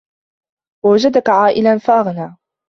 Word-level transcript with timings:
وَوَجَدَكَ 0.85 1.29
عائِلًا 1.29 1.77
فَأَغنى 1.79 2.35